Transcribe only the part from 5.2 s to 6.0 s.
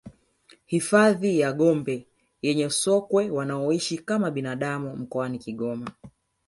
Kigoma